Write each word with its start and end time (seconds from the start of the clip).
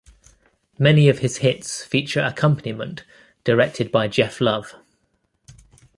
Many 0.79 1.09
of 1.09 1.19
his 1.19 1.37
hits 1.37 1.83
feature 1.85 2.21
accompaniment 2.23 3.03
directed 3.43 3.91
by 3.91 4.07
Geoff 4.07 4.41
Love. 4.41 4.73